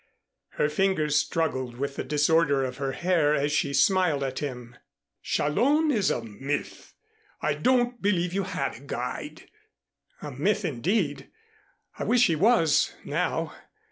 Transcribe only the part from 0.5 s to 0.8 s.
Her